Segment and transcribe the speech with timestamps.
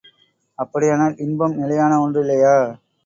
[0.59, 2.55] அப்படியானால் இன்பம் நிலையான ஒன்றில்லையா?